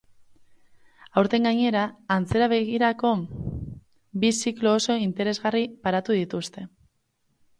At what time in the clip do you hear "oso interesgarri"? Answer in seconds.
4.81-5.63